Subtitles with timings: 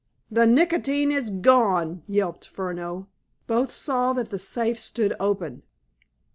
[0.31, 3.05] "The nicotine is gone!" yelped Furneaux;
[3.45, 5.61] both saw that the safe stood open.